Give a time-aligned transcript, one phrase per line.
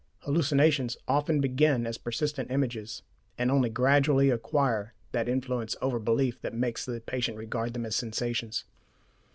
[0.21, 3.03] Hallucinations often begin as persistent images,
[3.37, 7.95] and only gradually acquire that influence over belief that makes the patient regard them as
[7.95, 8.65] sensations.